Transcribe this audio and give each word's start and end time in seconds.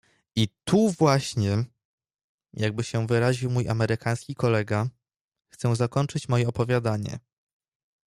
"I 0.35 0.47
„tu 0.65 0.89
właśnie“, 0.89 1.63
jakby 2.53 2.83
się 2.83 3.07
wyraził 3.07 3.49
mój 3.49 3.67
amerykański 3.69 4.35
kolega, 4.35 4.87
chcę 5.49 5.75
zakończyć 5.75 6.29
moje 6.29 6.47
opowiadanie." 6.47 7.19